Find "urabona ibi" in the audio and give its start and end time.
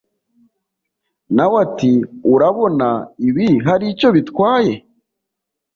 2.33-3.47